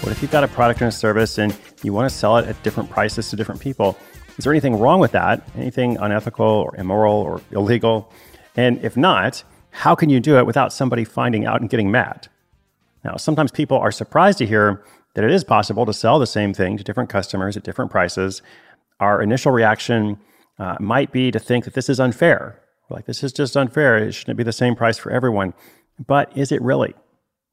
What 0.00 0.12
if 0.12 0.22
you've 0.22 0.30
got 0.30 0.44
a 0.44 0.48
product 0.48 0.80
and 0.80 0.88
a 0.88 0.92
service 0.92 1.38
and 1.38 1.56
you 1.82 1.92
want 1.92 2.10
to 2.10 2.16
sell 2.16 2.36
it 2.38 2.46
at 2.46 2.62
different 2.62 2.90
prices 2.90 3.30
to 3.30 3.36
different 3.36 3.60
people? 3.60 3.96
Is 4.36 4.44
there 4.44 4.52
anything 4.52 4.78
wrong 4.78 5.00
with 5.00 5.12
that? 5.12 5.42
Anything 5.56 5.96
unethical 5.98 6.46
or 6.46 6.74
immoral 6.76 7.14
or 7.14 7.40
illegal? 7.50 8.12
And 8.56 8.82
if 8.84 8.96
not, 8.96 9.42
how 9.70 9.94
can 9.94 10.08
you 10.08 10.20
do 10.20 10.38
it 10.38 10.46
without 10.46 10.72
somebody 10.72 11.04
finding 11.04 11.46
out 11.46 11.60
and 11.60 11.68
getting 11.68 11.90
mad? 11.90 12.28
Now, 13.04 13.16
sometimes 13.16 13.50
people 13.50 13.76
are 13.78 13.92
surprised 13.92 14.38
to 14.38 14.46
hear 14.46 14.84
that 15.14 15.24
it 15.24 15.30
is 15.30 15.44
possible 15.44 15.84
to 15.86 15.92
sell 15.92 16.18
the 16.18 16.26
same 16.26 16.54
thing 16.54 16.76
to 16.76 16.84
different 16.84 17.10
customers 17.10 17.56
at 17.56 17.64
different 17.64 17.90
prices. 17.90 18.42
Our 19.00 19.22
initial 19.22 19.52
reaction 19.52 20.18
uh, 20.58 20.76
might 20.80 21.12
be 21.12 21.30
to 21.30 21.38
think 21.38 21.64
that 21.64 21.74
this 21.74 21.88
is 21.88 22.00
unfair 22.00 22.60
like, 22.90 23.06
this 23.06 23.22
is 23.22 23.32
just 23.32 23.56
unfair. 23.56 23.98
It 23.98 24.12
shouldn't 24.12 24.38
be 24.38 24.44
the 24.44 24.52
same 24.52 24.74
price 24.74 24.98
for 24.98 25.10
everyone. 25.12 25.54
But 26.04 26.36
is 26.36 26.52
it 26.52 26.62
really? 26.62 26.94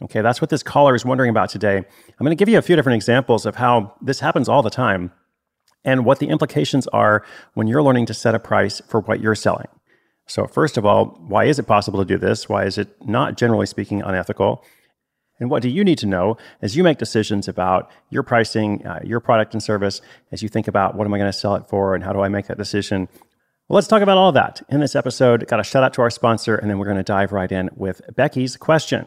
Okay, 0.00 0.20
that's 0.20 0.40
what 0.40 0.50
this 0.50 0.62
caller 0.62 0.94
is 0.94 1.04
wondering 1.04 1.30
about 1.30 1.48
today. 1.48 1.76
I'm 1.76 2.24
going 2.24 2.30
to 2.30 2.36
give 2.36 2.48
you 2.48 2.58
a 2.58 2.62
few 2.62 2.76
different 2.76 2.96
examples 2.96 3.44
of 3.46 3.56
how 3.56 3.94
this 4.00 4.20
happens 4.20 4.48
all 4.48 4.62
the 4.62 4.70
time 4.70 5.12
and 5.84 6.04
what 6.04 6.20
the 6.20 6.28
implications 6.28 6.86
are 6.88 7.24
when 7.54 7.66
you're 7.66 7.82
learning 7.82 8.06
to 8.06 8.14
set 8.14 8.34
a 8.34 8.38
price 8.38 8.80
for 8.88 9.00
what 9.00 9.20
you're 9.20 9.34
selling. 9.34 9.66
So, 10.26 10.46
first 10.46 10.76
of 10.76 10.84
all, 10.84 11.18
why 11.26 11.44
is 11.44 11.58
it 11.58 11.66
possible 11.66 11.98
to 11.98 12.04
do 12.04 12.18
this? 12.18 12.48
Why 12.48 12.64
is 12.64 12.78
it 12.78 12.88
not, 13.06 13.36
generally 13.36 13.66
speaking, 13.66 14.02
unethical? 14.02 14.64
And 15.40 15.50
what 15.50 15.62
do 15.62 15.68
you 15.68 15.82
need 15.84 15.98
to 15.98 16.06
know 16.06 16.36
as 16.62 16.76
you 16.76 16.82
make 16.82 16.98
decisions 16.98 17.48
about 17.48 17.90
your 18.10 18.22
pricing, 18.22 18.86
uh, 18.86 19.00
your 19.04 19.20
product 19.20 19.54
and 19.54 19.62
service, 19.62 20.00
as 20.30 20.42
you 20.42 20.48
think 20.48 20.68
about 20.68 20.96
what 20.96 21.06
am 21.06 21.14
I 21.14 21.18
going 21.18 21.32
to 21.32 21.38
sell 21.38 21.54
it 21.54 21.68
for 21.68 21.94
and 21.94 22.04
how 22.04 22.12
do 22.12 22.20
I 22.20 22.28
make 22.28 22.46
that 22.48 22.58
decision? 22.58 23.08
Well, 23.68 23.76
let's 23.76 23.88
talk 23.88 24.02
about 24.02 24.18
all 24.18 24.32
that 24.32 24.62
in 24.68 24.80
this 24.80 24.96
episode. 24.96 25.46
Got 25.46 25.60
a 25.60 25.64
shout 25.64 25.84
out 25.84 25.94
to 25.94 26.02
our 26.02 26.10
sponsor, 26.10 26.56
and 26.56 26.70
then 26.70 26.78
we're 26.78 26.86
going 26.86 26.96
to 26.98 27.02
dive 27.02 27.32
right 27.32 27.50
in 27.50 27.70
with 27.76 28.00
Becky's 28.14 28.56
question. 28.56 29.06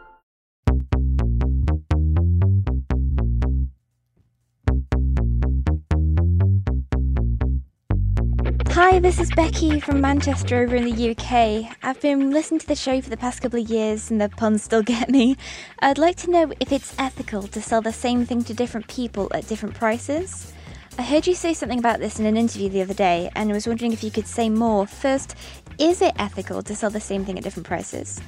Hi, 8.83 8.97
this 8.97 9.19
is 9.19 9.29
Becky 9.35 9.79
from 9.79 10.01
Manchester 10.01 10.63
over 10.63 10.75
in 10.75 10.85
the 10.85 11.11
UK. 11.11 11.71
I've 11.83 12.01
been 12.01 12.31
listening 12.31 12.61
to 12.61 12.67
the 12.67 12.75
show 12.75 12.99
for 12.99 13.11
the 13.11 13.15
past 13.15 13.39
couple 13.39 13.61
of 13.61 13.69
years 13.69 14.09
and 14.09 14.19
the 14.19 14.27
puns 14.27 14.63
still 14.63 14.81
get 14.95 15.07
me. 15.07 15.37
I'd 15.83 15.99
like 15.99 16.15
to 16.17 16.31
know 16.31 16.51
if 16.59 16.71
it's 16.71 16.95
ethical 16.97 17.43
to 17.43 17.61
sell 17.61 17.83
the 17.83 17.93
same 17.93 18.25
thing 18.25 18.43
to 18.43 18.55
different 18.55 18.87
people 18.87 19.29
at 19.35 19.47
different 19.47 19.75
prices. 19.75 20.51
I 20.97 21.03
heard 21.03 21.27
you 21.27 21.35
say 21.35 21.53
something 21.53 21.77
about 21.77 21.99
this 21.99 22.19
in 22.19 22.25
an 22.25 22.35
interview 22.35 22.69
the 22.69 22.81
other 22.81 22.95
day 22.95 23.29
and 23.35 23.51
was 23.51 23.67
wondering 23.67 23.93
if 23.93 24.03
you 24.03 24.09
could 24.09 24.25
say 24.25 24.49
more. 24.49 24.87
First, 24.87 25.35
is 25.77 26.01
it 26.01 26.15
ethical 26.17 26.63
to 26.63 26.75
sell 26.75 26.89
the 26.89 26.99
same 26.99 27.23
thing 27.23 27.37
at 27.37 27.43
different 27.43 27.67
prices? 27.67 28.19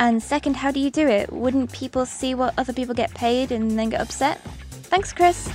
And 0.00 0.20
second, 0.20 0.56
how 0.56 0.72
do 0.72 0.80
you 0.80 0.90
do 0.90 1.06
it? 1.06 1.32
Wouldn't 1.32 1.72
people 1.72 2.04
see 2.04 2.34
what 2.34 2.52
other 2.58 2.72
people 2.72 2.96
get 2.96 3.14
paid 3.14 3.52
and 3.52 3.78
then 3.78 3.90
get 3.90 4.00
upset? 4.00 4.40
Thanks, 4.90 5.12
Chris. 5.12 5.48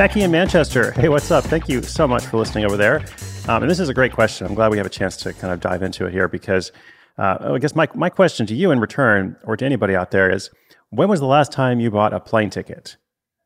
Becky 0.00 0.22
in 0.22 0.30
Manchester. 0.30 0.92
Hey, 0.92 1.10
what's 1.10 1.30
up? 1.30 1.44
Thank 1.44 1.68
you 1.68 1.82
so 1.82 2.08
much 2.08 2.24
for 2.24 2.38
listening 2.38 2.64
over 2.64 2.78
there. 2.78 3.04
Um, 3.48 3.62
and 3.62 3.70
this 3.70 3.78
is 3.78 3.90
a 3.90 3.92
great 3.92 4.14
question. 4.14 4.46
I'm 4.46 4.54
glad 4.54 4.70
we 4.70 4.78
have 4.78 4.86
a 4.86 4.88
chance 4.88 5.14
to 5.18 5.34
kind 5.34 5.52
of 5.52 5.60
dive 5.60 5.82
into 5.82 6.06
it 6.06 6.12
here 6.12 6.26
because 6.26 6.72
uh, 7.18 7.36
I 7.52 7.58
guess 7.58 7.74
my, 7.74 7.86
my 7.94 8.08
question 8.08 8.46
to 8.46 8.54
you 8.54 8.70
in 8.70 8.80
return 8.80 9.36
or 9.44 9.58
to 9.58 9.64
anybody 9.66 9.94
out 9.94 10.10
there 10.10 10.30
is 10.30 10.48
when 10.88 11.10
was 11.10 11.20
the 11.20 11.26
last 11.26 11.52
time 11.52 11.80
you 11.80 11.90
bought 11.90 12.14
a 12.14 12.18
plane 12.18 12.48
ticket? 12.48 12.96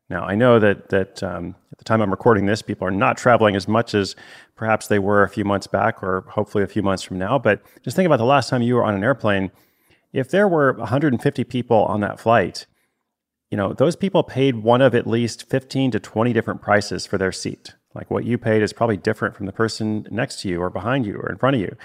Now, 0.09 0.23
I 0.23 0.35
know 0.35 0.57
that 0.59 0.87
that 0.91 1.21
um, 1.21 1.55
at 1.73 1.77
the 1.77 1.83
time 1.83 1.99
I'm 1.99 2.09
recording 2.09 2.45
this, 2.45 2.61
people 2.61 2.87
are 2.87 2.91
not 2.91 3.17
traveling 3.17 3.57
as 3.57 3.67
much 3.67 3.93
as 3.93 4.15
perhaps 4.55 4.87
they 4.87 4.99
were 4.99 5.23
a 5.23 5.29
few 5.29 5.43
months 5.43 5.67
back, 5.67 6.01
or 6.01 6.21
hopefully 6.29 6.63
a 6.63 6.67
few 6.67 6.81
months 6.81 7.03
from 7.03 7.17
now. 7.17 7.37
But 7.37 7.61
just 7.83 7.97
think 7.97 8.05
about 8.05 8.19
the 8.19 8.23
last 8.23 8.49
time 8.49 8.61
you 8.61 8.75
were 8.75 8.83
on 8.85 8.95
an 8.95 9.03
airplane. 9.03 9.51
If 10.13 10.29
there 10.29 10.47
were 10.47 10.71
150 10.71 11.43
people 11.43 11.83
on 11.83 11.99
that 11.99 12.17
flight, 12.17 12.65
you 13.55 13.57
know 13.57 13.71
those 13.71 13.95
people 13.95 14.21
paid 14.21 14.57
one 14.63 14.81
of 14.81 14.93
at 14.93 15.07
least 15.07 15.49
15 15.49 15.91
to 15.91 15.99
20 16.01 16.33
different 16.33 16.61
prices 16.61 17.05
for 17.05 17.17
their 17.17 17.31
seat. 17.31 17.73
Like 17.93 18.11
what 18.11 18.25
you 18.25 18.37
paid 18.37 18.61
is 18.61 18.73
probably 18.73 18.97
different 18.97 19.33
from 19.33 19.45
the 19.45 19.53
person 19.53 20.05
next 20.11 20.41
to 20.41 20.49
you, 20.49 20.61
or 20.61 20.69
behind 20.69 21.05
you, 21.05 21.15
or 21.15 21.31
in 21.31 21.37
front 21.37 21.55
of 21.55 21.61
you. 21.61 21.77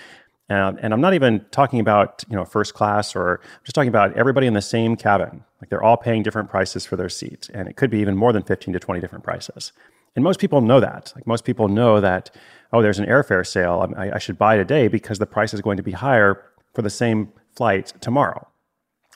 Um, 0.48 0.80
and 0.82 0.92
I'm 0.92 1.00
not 1.00 1.14
even 1.14 1.46
talking 1.52 1.78
about 1.78 2.24
you 2.28 2.34
know 2.34 2.44
first 2.44 2.74
class 2.74 3.14
or 3.14 3.40
I'm 3.40 3.64
just 3.64 3.76
talking 3.76 3.88
about 3.88 4.16
everybody 4.16 4.48
in 4.48 4.54
the 4.54 4.60
same 4.60 4.96
cabin. 4.96 5.44
Like 5.60 5.70
they're 5.70 5.80
all 5.80 5.96
paying 5.96 6.24
different 6.24 6.50
prices 6.50 6.84
for 6.84 6.96
their 6.96 7.08
seat, 7.08 7.48
and 7.54 7.68
it 7.68 7.76
could 7.76 7.88
be 7.88 8.00
even 8.00 8.16
more 8.16 8.32
than 8.32 8.42
15 8.42 8.74
to 8.74 8.80
20 8.80 9.00
different 9.00 9.22
prices. 9.22 9.70
And 10.16 10.24
most 10.24 10.40
people 10.40 10.60
know 10.62 10.80
that. 10.80 11.12
Like 11.14 11.24
most 11.24 11.44
people 11.44 11.68
know 11.68 12.00
that 12.00 12.32
oh, 12.72 12.82
there's 12.82 12.98
an 12.98 13.06
airfare 13.06 13.46
sale. 13.46 13.88
I, 13.96 14.10
I 14.10 14.18
should 14.18 14.38
buy 14.38 14.56
today 14.56 14.88
because 14.88 15.20
the 15.20 15.26
price 15.26 15.54
is 15.54 15.60
going 15.60 15.76
to 15.76 15.84
be 15.84 15.92
higher 15.92 16.42
for 16.74 16.82
the 16.82 16.90
same 16.90 17.32
flight 17.54 17.92
tomorrow. 18.00 18.48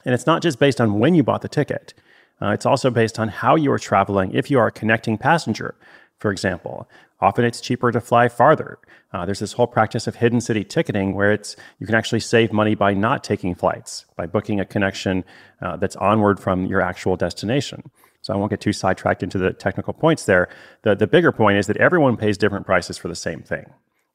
And 0.05 0.15
it's 0.15 0.27
not 0.27 0.41
just 0.41 0.61
based 0.61 0.81
on 0.81 1.01
when 1.01 1.17
you 1.17 1.25
bought 1.25 1.43
the 1.43 1.49
ticket. 1.49 1.95
Uh, 2.41 2.51
it's 2.51 2.67
also 2.67 2.91
based 2.91 3.19
on 3.19 3.29
how 3.29 3.55
you 3.55 3.71
are 3.73 3.79
traveling. 3.79 4.33
If 4.33 4.51
you 4.51 4.59
are 4.59 4.67
a 4.67 4.73
connecting 4.73 5.19
passenger, 5.19 5.75
for 6.19 6.31
example, 6.31 6.89
often 7.21 7.45
it's 7.45 7.61
cheaper 7.61 7.93
to 7.93 8.01
fly 8.01 8.29
farther. 8.29 8.79
Uh, 9.13 9.25
there's 9.25 9.39
this 9.39 9.53
whole 9.53 9.67
practice 9.67 10.07
of 10.07 10.17
hidden 10.17 10.41
city 10.41 10.65
ticketing 10.65 11.15
where 11.15 11.33
it's 11.33 11.57
you 11.79 11.87
can 11.87 11.95
actually 11.95 12.21
save 12.21 12.53
money 12.53 12.75
by 12.75 12.93
not 12.93 13.23
taking 13.23 13.55
flights 13.55 14.07
by 14.17 14.27
booking 14.27 14.59
a 14.59 14.65
connection 14.65 15.25
uh, 15.63 15.77
that's 15.77 15.97
onward 15.97 16.41
from 16.41 16.67
your 16.67 16.81
actual 16.81 17.17
destination. 17.17 17.83
So 18.23 18.33
I 18.33 18.37
won't 18.37 18.51
get 18.51 18.61
too 18.61 18.73
sidetracked 18.73 19.23
into 19.23 19.39
the 19.39 19.53
technical 19.53 19.93
points 19.93 20.25
there. 20.25 20.49
The, 20.83 20.95
the 20.95 21.07
bigger 21.07 21.31
point 21.31 21.59
is 21.59 21.67
that 21.67 21.77
everyone 21.77 22.17
pays 22.17 22.39
different 22.39 22.65
prices 22.65 22.97
for 22.97 23.09
the 23.09 23.15
same 23.15 23.43
thing. 23.43 23.67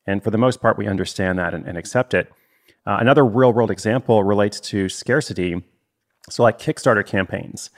And 0.08 0.24
for 0.24 0.32
the 0.32 0.38
most 0.38 0.62
part, 0.62 0.80
we 0.80 0.88
understand 0.88 1.38
that 1.38 1.54
and, 1.54 1.68
and 1.68 1.78
accept 1.78 2.16
it. 2.16 2.32
Uh, 2.88 2.98
another 3.00 3.24
real 3.24 3.54
world 3.54 3.70
example 3.70 4.24
relates 4.24 4.60
to 4.62 4.90
scarcity. 4.90 5.64
So, 6.28 6.42
like 6.42 6.58
Kickstarter 6.58 7.06
campaigns, 7.06 7.70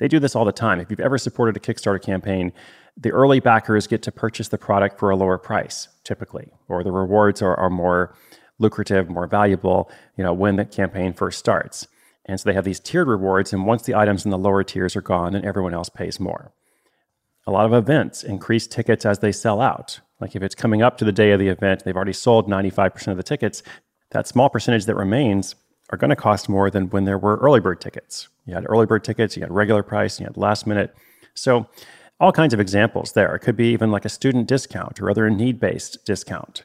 they 0.00 0.08
do 0.08 0.18
this 0.18 0.34
all 0.34 0.46
the 0.46 0.50
time. 0.50 0.80
If 0.80 0.90
you've 0.90 0.98
ever 0.98 1.18
supported 1.18 1.56
a 1.56 1.60
Kickstarter 1.60 2.02
campaign, 2.02 2.52
the 2.96 3.10
early 3.10 3.38
backers 3.38 3.86
get 3.86 4.02
to 4.04 4.10
purchase 4.10 4.48
the 4.48 4.56
product 4.56 4.98
for 4.98 5.10
a 5.10 5.16
lower 5.16 5.36
price, 5.36 5.88
typically, 6.04 6.48
or 6.68 6.82
the 6.82 6.90
rewards 6.90 7.42
are, 7.42 7.54
are 7.54 7.68
more 7.68 8.16
lucrative, 8.58 9.10
more 9.10 9.26
valuable, 9.26 9.90
you 10.16 10.24
know, 10.24 10.32
when 10.32 10.56
the 10.56 10.64
campaign 10.64 11.12
first 11.12 11.38
starts. 11.38 11.86
And 12.24 12.40
so 12.40 12.48
they 12.48 12.54
have 12.54 12.64
these 12.64 12.80
tiered 12.80 13.08
rewards, 13.08 13.52
and 13.52 13.66
once 13.66 13.82
the 13.82 13.94
items 13.94 14.24
in 14.24 14.30
the 14.30 14.38
lower 14.38 14.64
tiers 14.64 14.96
are 14.96 15.02
gone, 15.02 15.34
then 15.34 15.44
everyone 15.44 15.74
else 15.74 15.90
pays 15.90 16.18
more. 16.18 16.50
A 17.46 17.50
lot 17.50 17.66
of 17.66 17.74
events 17.74 18.22
increase 18.22 18.66
tickets 18.66 19.04
as 19.04 19.18
they 19.18 19.32
sell 19.32 19.60
out. 19.60 20.00
Like 20.18 20.34
if 20.34 20.42
it's 20.42 20.54
coming 20.54 20.80
up 20.80 20.96
to 20.98 21.04
the 21.04 21.12
day 21.12 21.32
of 21.32 21.40
the 21.40 21.48
event, 21.48 21.84
they've 21.84 21.96
already 21.96 22.14
sold 22.14 22.48
95% 22.48 23.08
of 23.08 23.18
the 23.18 23.22
tickets, 23.22 23.62
that 24.12 24.26
small 24.26 24.48
percentage 24.48 24.86
that 24.86 24.96
remains 24.96 25.56
are 25.90 25.98
going 25.98 26.10
to 26.10 26.16
cost 26.16 26.48
more 26.48 26.70
than 26.70 26.88
when 26.90 27.04
there 27.04 27.18
were 27.18 27.36
early 27.36 27.60
bird 27.60 27.80
tickets. 27.80 28.28
You 28.46 28.54
had 28.54 28.64
early 28.68 28.86
bird 28.86 29.04
tickets, 29.04 29.36
you 29.36 29.42
had 29.42 29.52
regular 29.52 29.82
price, 29.82 30.18
you 30.18 30.26
had 30.26 30.36
last 30.36 30.66
minute. 30.66 30.94
So, 31.34 31.66
all 32.18 32.32
kinds 32.32 32.52
of 32.52 32.60
examples 32.60 33.12
there. 33.12 33.34
It 33.34 33.40
could 33.40 33.56
be 33.56 33.72
even 33.72 33.90
like 33.90 34.04
a 34.04 34.10
student 34.10 34.46
discount 34.46 35.00
or 35.00 35.10
other 35.10 35.28
need 35.30 35.58
based 35.58 36.04
discount. 36.04 36.64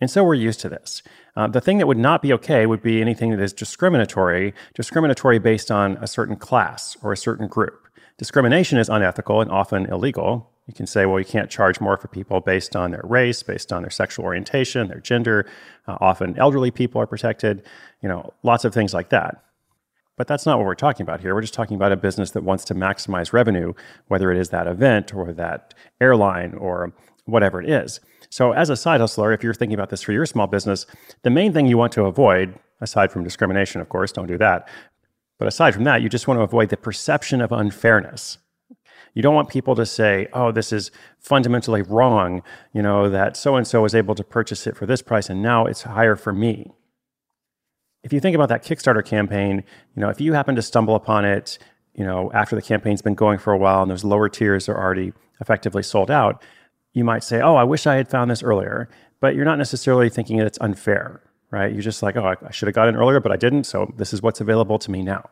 And 0.00 0.10
so 0.10 0.24
we're 0.24 0.34
used 0.34 0.60
to 0.60 0.68
this. 0.68 1.02
Uh, 1.36 1.46
the 1.46 1.60
thing 1.60 1.78
that 1.78 1.86
would 1.86 1.96
not 1.96 2.22
be 2.22 2.32
okay 2.32 2.66
would 2.66 2.82
be 2.82 3.00
anything 3.00 3.30
that 3.30 3.40
is 3.40 3.52
discriminatory, 3.52 4.52
discriminatory 4.74 5.38
based 5.38 5.70
on 5.70 5.96
a 5.98 6.06
certain 6.06 6.36
class 6.36 6.96
or 7.02 7.12
a 7.12 7.16
certain 7.16 7.46
group. 7.46 7.88
Discrimination 8.18 8.78
is 8.78 8.88
unethical 8.88 9.40
and 9.40 9.50
often 9.50 9.86
illegal. 9.86 10.50
You 10.66 10.72
can 10.72 10.86
say, 10.86 11.04
well, 11.04 11.18
you 11.18 11.26
can't 11.26 11.50
charge 11.50 11.80
more 11.80 11.96
for 11.96 12.08
people 12.08 12.40
based 12.40 12.74
on 12.74 12.90
their 12.90 13.02
race, 13.04 13.42
based 13.42 13.72
on 13.72 13.82
their 13.82 13.90
sexual 13.90 14.24
orientation, 14.24 14.88
their 14.88 15.00
gender. 15.00 15.46
Uh, 15.86 15.98
often 16.00 16.38
elderly 16.38 16.70
people 16.70 17.00
are 17.00 17.06
protected, 17.06 17.62
you 18.00 18.08
know, 18.08 18.32
lots 18.42 18.64
of 18.64 18.72
things 18.72 18.94
like 18.94 19.10
that. 19.10 19.44
But 20.16 20.26
that's 20.26 20.46
not 20.46 20.58
what 20.58 20.66
we're 20.66 20.74
talking 20.74 21.02
about 21.02 21.20
here. 21.20 21.34
We're 21.34 21.40
just 21.40 21.54
talking 21.54 21.76
about 21.76 21.92
a 21.92 21.96
business 21.96 22.30
that 22.30 22.44
wants 22.44 22.64
to 22.66 22.74
maximize 22.74 23.32
revenue, 23.32 23.74
whether 24.08 24.30
it 24.30 24.38
is 24.38 24.50
that 24.50 24.66
event 24.66 25.12
or 25.12 25.32
that 25.32 25.74
airline 26.00 26.54
or 26.54 26.94
whatever 27.24 27.60
it 27.60 27.68
is. 27.68 28.00
So, 28.30 28.52
as 28.52 28.70
a 28.70 28.76
side 28.76 29.00
hustler, 29.00 29.32
if 29.32 29.42
you're 29.42 29.54
thinking 29.54 29.74
about 29.74 29.90
this 29.90 30.02
for 30.02 30.12
your 30.12 30.26
small 30.26 30.46
business, 30.46 30.86
the 31.22 31.30
main 31.30 31.52
thing 31.52 31.66
you 31.66 31.76
want 31.76 31.92
to 31.94 32.04
avoid, 32.04 32.58
aside 32.80 33.10
from 33.10 33.24
discrimination, 33.24 33.80
of 33.80 33.88
course, 33.88 34.12
don't 34.12 34.26
do 34.26 34.38
that. 34.38 34.68
But 35.38 35.48
aside 35.48 35.74
from 35.74 35.84
that, 35.84 36.00
you 36.00 36.08
just 36.08 36.28
want 36.28 36.38
to 36.38 36.42
avoid 36.42 36.68
the 36.68 36.76
perception 36.76 37.40
of 37.40 37.50
unfairness. 37.52 38.38
You 39.14 39.22
don't 39.22 39.34
want 39.34 39.48
people 39.48 39.74
to 39.76 39.86
say, 39.86 40.28
oh, 40.32 40.52
this 40.52 40.72
is 40.72 40.90
fundamentally 41.20 41.82
wrong, 41.82 42.42
you 42.72 42.82
know, 42.82 43.08
that 43.08 43.36
so 43.36 43.56
and 43.56 43.66
so 43.66 43.82
was 43.82 43.94
able 43.94 44.14
to 44.14 44.24
purchase 44.24 44.66
it 44.66 44.76
for 44.76 44.86
this 44.86 45.02
price 45.02 45.30
and 45.30 45.42
now 45.42 45.66
it's 45.66 45.82
higher 45.82 46.16
for 46.16 46.32
me. 46.32 46.72
If 48.02 48.12
you 48.12 48.20
think 48.20 48.34
about 48.34 48.50
that 48.50 48.64
Kickstarter 48.64 49.04
campaign, 49.04 49.64
you 49.94 50.00
know, 50.00 50.10
if 50.10 50.20
you 50.20 50.34
happen 50.34 50.56
to 50.56 50.62
stumble 50.62 50.94
upon 50.94 51.24
it, 51.24 51.58
you 51.94 52.04
know, 52.04 52.30
after 52.32 52.56
the 52.56 52.62
campaign's 52.62 53.02
been 53.02 53.14
going 53.14 53.38
for 53.38 53.52
a 53.52 53.58
while 53.58 53.82
and 53.82 53.90
those 53.90 54.04
lower 54.04 54.28
tiers 54.28 54.68
are 54.68 54.76
already 54.76 55.12
effectively 55.40 55.82
sold 55.82 56.10
out, 56.10 56.42
you 56.92 57.04
might 57.04 57.24
say, 57.24 57.40
"Oh, 57.40 57.56
I 57.56 57.64
wish 57.64 57.86
I 57.86 57.96
had 57.96 58.08
found 58.08 58.30
this 58.30 58.42
earlier," 58.42 58.88
but 59.20 59.34
you're 59.34 59.44
not 59.44 59.58
necessarily 59.58 60.08
thinking 60.08 60.38
that 60.38 60.46
it's 60.46 60.58
unfair, 60.60 61.20
right? 61.50 61.72
You're 61.72 61.82
just 61.82 62.02
like, 62.02 62.16
"Oh, 62.16 62.34
I, 62.40 62.50
should 62.50 62.68
have 62.68 62.74
got 62.74 62.88
in 62.88 62.96
earlier, 62.96 63.20
but 63.20 63.32
I 63.32 63.36
didn't, 63.36 63.64
so 63.64 63.92
this 63.96 64.12
is 64.12 64.22
what's 64.22 64.40
available 64.40 64.78
to 64.78 64.90
me 64.90 65.02
now." 65.02 65.28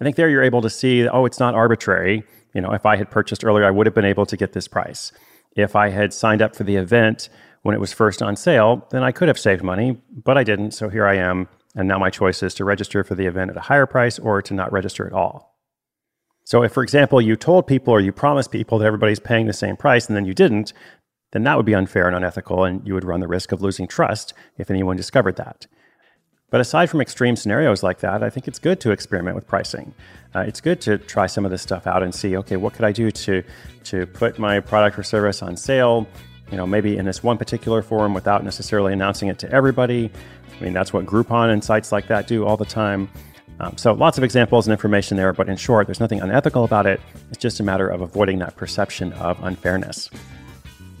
I 0.00 0.04
think 0.04 0.16
there 0.16 0.28
you're 0.28 0.42
able 0.42 0.62
to 0.62 0.70
see, 0.70 1.06
oh, 1.08 1.24
it's 1.24 1.38
not 1.38 1.54
arbitrary. 1.54 2.24
You 2.54 2.60
know, 2.60 2.72
if 2.72 2.86
I 2.86 2.96
had 2.96 3.10
purchased 3.10 3.44
earlier, 3.44 3.64
I 3.64 3.70
would 3.70 3.86
have 3.86 3.94
been 3.94 4.04
able 4.04 4.26
to 4.26 4.36
get 4.36 4.52
this 4.52 4.68
price. 4.68 5.12
If 5.56 5.76
I 5.76 5.90
had 5.90 6.12
signed 6.12 6.42
up 6.42 6.56
for 6.56 6.64
the 6.64 6.76
event 6.76 7.28
when 7.62 7.74
it 7.74 7.80
was 7.80 7.92
first 7.92 8.22
on 8.22 8.36
sale, 8.36 8.86
then 8.90 9.02
I 9.02 9.12
could 9.12 9.28
have 9.28 9.38
saved 9.38 9.62
money, 9.62 10.00
but 10.10 10.36
I 10.36 10.44
didn't. 10.44 10.72
So 10.72 10.88
here 10.88 11.06
I 11.06 11.16
am. 11.16 11.48
And 11.76 11.88
now 11.88 11.98
my 11.98 12.10
choice 12.10 12.42
is 12.42 12.54
to 12.54 12.64
register 12.64 13.02
for 13.02 13.14
the 13.14 13.26
event 13.26 13.50
at 13.50 13.56
a 13.56 13.60
higher 13.60 13.86
price 13.86 14.18
or 14.18 14.42
to 14.42 14.54
not 14.54 14.72
register 14.72 15.06
at 15.06 15.12
all. 15.12 15.54
So, 16.44 16.62
if, 16.62 16.72
for 16.72 16.82
example, 16.82 17.22
you 17.22 17.36
told 17.36 17.66
people 17.66 17.94
or 17.94 18.00
you 18.00 18.12
promised 18.12 18.52
people 18.52 18.78
that 18.78 18.86
everybody's 18.86 19.18
paying 19.18 19.46
the 19.46 19.54
same 19.54 19.76
price 19.76 20.06
and 20.06 20.16
then 20.16 20.26
you 20.26 20.34
didn't, 20.34 20.74
then 21.32 21.42
that 21.44 21.56
would 21.56 21.66
be 21.66 21.74
unfair 21.74 22.06
and 22.06 22.14
unethical, 22.14 22.64
and 22.64 22.86
you 22.86 22.94
would 22.94 23.02
run 23.02 23.20
the 23.20 23.26
risk 23.26 23.50
of 23.50 23.60
losing 23.60 23.88
trust 23.88 24.34
if 24.56 24.70
anyone 24.70 24.96
discovered 24.96 25.36
that. 25.36 25.66
But 26.50 26.60
aside 26.60 26.88
from 26.88 27.00
extreme 27.00 27.36
scenarios 27.36 27.82
like 27.82 27.98
that, 28.00 28.22
I 28.22 28.30
think 28.30 28.46
it's 28.46 28.58
good 28.58 28.80
to 28.80 28.92
experiment 28.92 29.34
with 29.34 29.46
pricing. 29.46 29.92
Uh, 30.34 30.40
it's 30.40 30.60
good 30.60 30.80
to 30.82 30.98
try 30.98 31.26
some 31.26 31.44
of 31.44 31.50
this 31.50 31.62
stuff 31.62 31.86
out 31.86 32.02
and 32.02 32.14
see, 32.14 32.36
okay, 32.36 32.56
what 32.56 32.74
could 32.74 32.84
I 32.84 32.92
do 32.92 33.10
to 33.10 33.42
to 33.84 34.06
put 34.06 34.38
my 34.38 34.60
product 34.60 34.98
or 34.98 35.02
service 35.02 35.42
on 35.42 35.56
sale? 35.56 36.06
You 36.50 36.56
know, 36.56 36.66
maybe 36.66 36.96
in 36.96 37.06
this 37.06 37.22
one 37.22 37.38
particular 37.38 37.82
form 37.82 38.14
without 38.14 38.44
necessarily 38.44 38.92
announcing 38.92 39.28
it 39.28 39.38
to 39.40 39.50
everybody. 39.50 40.10
I 40.58 40.62
mean, 40.62 40.72
that's 40.72 40.92
what 40.92 41.06
Groupon 41.06 41.52
and 41.52 41.64
sites 41.64 41.90
like 41.90 42.06
that 42.08 42.26
do 42.26 42.46
all 42.46 42.56
the 42.56 42.64
time. 42.66 43.08
Um, 43.60 43.76
so 43.76 43.92
lots 43.92 44.18
of 44.18 44.24
examples 44.24 44.66
and 44.66 44.72
information 44.72 45.16
there, 45.16 45.32
but 45.32 45.48
in 45.48 45.56
short, 45.56 45.86
there's 45.86 46.00
nothing 46.00 46.20
unethical 46.20 46.64
about 46.64 46.86
it. 46.86 47.00
It's 47.30 47.38
just 47.38 47.60
a 47.60 47.62
matter 47.62 47.88
of 47.88 48.00
avoiding 48.00 48.38
that 48.40 48.56
perception 48.56 49.12
of 49.14 49.42
unfairness. 49.42 50.10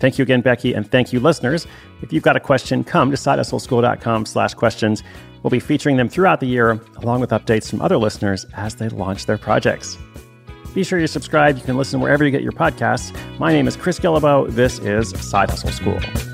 Thank 0.04 0.18
you 0.18 0.22
again, 0.22 0.42
Becky, 0.42 0.74
and 0.74 0.86
thank 0.90 1.14
you, 1.14 1.20
listeners. 1.20 1.66
If 2.02 2.12
you've 2.12 2.22
got 2.22 2.36
a 2.36 2.40
question, 2.40 2.84
come 2.84 3.10
to 3.10 3.16
sidehustleschool.com 3.16 4.26
slash 4.26 4.52
questions. 4.52 5.02
We'll 5.42 5.50
be 5.50 5.60
featuring 5.60 5.96
them 5.96 6.10
throughout 6.10 6.40
the 6.40 6.46
year, 6.46 6.78
along 6.98 7.22
with 7.22 7.30
updates 7.30 7.70
from 7.70 7.80
other 7.80 7.96
listeners 7.96 8.44
as 8.52 8.74
they 8.74 8.90
launch 8.90 9.24
their 9.24 9.38
projects. 9.38 9.96
Be 10.74 10.84
sure 10.84 10.98
you 10.98 11.06
subscribe. 11.06 11.56
You 11.56 11.62
can 11.62 11.78
listen 11.78 12.00
wherever 12.00 12.22
you 12.22 12.30
get 12.30 12.42
your 12.42 12.52
podcasts. 12.52 13.16
My 13.38 13.50
name 13.50 13.66
is 13.66 13.76
Chris 13.76 13.98
Guillebeau. 13.98 14.50
This 14.50 14.78
is 14.80 15.08
Side 15.26 15.48
Hustle 15.48 15.70
School. 15.70 16.33